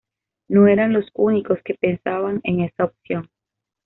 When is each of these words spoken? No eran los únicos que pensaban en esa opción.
No 0.47 0.65
eran 0.65 0.93
los 0.93 1.05
únicos 1.13 1.61
que 1.61 1.75
pensaban 1.75 2.41
en 2.43 2.61
esa 2.61 2.85
opción. 2.85 3.29